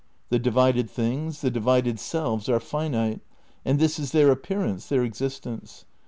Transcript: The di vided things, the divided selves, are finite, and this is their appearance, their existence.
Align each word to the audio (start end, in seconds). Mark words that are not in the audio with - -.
The 0.29 0.39
di 0.39 0.49
vided 0.49 0.89
things, 0.89 1.41
the 1.41 1.51
divided 1.51 1.99
selves, 1.99 2.49
are 2.49 2.59
finite, 2.59 3.21
and 3.63 3.77
this 3.77 3.99
is 3.99 4.13
their 4.13 4.31
appearance, 4.31 4.87
their 4.89 5.03
existence. 5.03 5.85